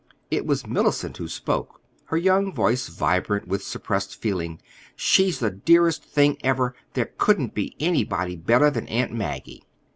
[0.31, 4.59] It was Mellicent who spoke, her young voice vibrant with suppressed feeling.
[4.95, 6.73] "She's the dearest thing ever!
[6.93, 9.63] There couldn't be anybody better than Aunt Maggie!"